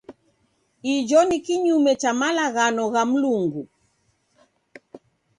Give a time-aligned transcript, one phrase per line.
[0.93, 3.63] Ijo ni kinyume cha malaghano gha Mlungu.